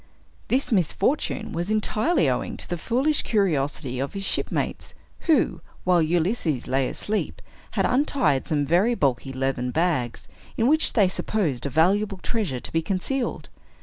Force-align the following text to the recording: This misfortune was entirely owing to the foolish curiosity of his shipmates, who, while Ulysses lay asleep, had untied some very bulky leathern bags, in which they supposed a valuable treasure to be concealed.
This 0.47 0.71
misfortune 0.71 1.51
was 1.51 1.69
entirely 1.69 2.27
owing 2.27 2.57
to 2.57 2.67
the 2.67 2.75
foolish 2.79 3.21
curiosity 3.21 3.99
of 3.99 4.13
his 4.13 4.23
shipmates, 4.25 4.95
who, 5.29 5.61
while 5.83 6.01
Ulysses 6.01 6.65
lay 6.67 6.89
asleep, 6.89 7.39
had 7.77 7.85
untied 7.85 8.47
some 8.47 8.65
very 8.65 8.95
bulky 8.95 9.31
leathern 9.31 9.69
bags, 9.69 10.27
in 10.57 10.65
which 10.67 10.93
they 10.93 11.07
supposed 11.07 11.67
a 11.67 11.69
valuable 11.69 12.17
treasure 12.17 12.59
to 12.59 12.71
be 12.73 12.81
concealed. 12.81 13.49